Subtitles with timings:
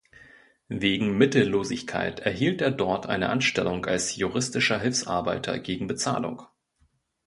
[0.67, 6.41] Wegen Mittellosigkeit erhielt er dort eine Anstellung als juristischer Hilfsarbeiter gegen Bezahlung.